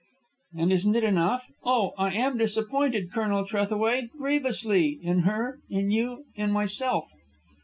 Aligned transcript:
"And 0.57 0.73
isn't 0.73 0.95
it 0.95 1.03
enough? 1.03 1.45
Oh, 1.63 1.91
I 1.95 2.11
am 2.13 2.35
disappointed, 2.39 3.13
Colonel 3.13 3.45
Trethaway, 3.45 4.09
grievously, 4.17 4.97
in 5.03 5.19
her, 5.29 5.59
in 5.69 5.91
you, 5.91 6.25
in 6.33 6.49
myself." 6.51 7.11